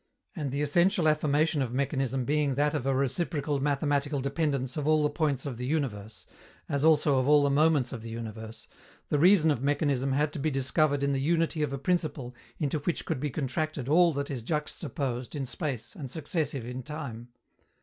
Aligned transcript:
And 0.35 0.49
the 0.49 0.63
essential 0.63 1.07
affirmation 1.07 1.61
of 1.61 1.73
mechanism 1.75 2.25
being 2.25 2.55
that 2.55 2.73
of 2.73 2.87
a 2.87 2.95
reciprocal 2.95 3.59
mathematical 3.59 4.19
dependence 4.19 4.75
of 4.75 4.87
all 4.87 5.03
the 5.03 5.11
points 5.11 5.45
of 5.45 5.59
the 5.59 5.65
universe, 5.67 6.25
as 6.67 6.83
also 6.83 7.19
of 7.19 7.27
all 7.27 7.43
the 7.43 7.51
moments 7.51 7.93
of 7.93 8.01
the 8.01 8.09
universe, 8.09 8.67
the 9.09 9.19
reason 9.19 9.51
of 9.51 9.61
mechanism 9.61 10.13
had 10.13 10.33
to 10.33 10.39
be 10.39 10.49
discovered 10.49 11.03
in 11.03 11.11
the 11.11 11.21
unity 11.21 11.61
of 11.61 11.71
a 11.71 11.77
principle 11.77 12.33
into 12.57 12.79
which 12.79 13.05
could 13.05 13.19
be 13.19 13.29
contracted 13.29 13.87
all 13.87 14.11
that 14.13 14.31
is 14.31 14.41
juxtaposed 14.41 15.35
in 15.35 15.45
space 15.45 15.93
and 15.95 16.09
successive 16.09 16.65
in 16.65 16.81
time. 16.81 17.27